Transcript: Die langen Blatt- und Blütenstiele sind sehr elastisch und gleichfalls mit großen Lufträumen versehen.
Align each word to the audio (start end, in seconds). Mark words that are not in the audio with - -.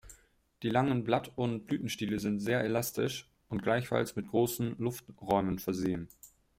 Die 0.63 0.69
langen 0.69 1.03
Blatt- 1.03 1.31
und 1.35 1.67
Blütenstiele 1.67 2.17
sind 2.17 2.39
sehr 2.39 2.61
elastisch 2.63 3.29
und 3.49 3.61
gleichfalls 3.61 4.15
mit 4.15 4.27
großen 4.29 4.73
Lufträumen 4.79 5.59
versehen. 5.59 6.07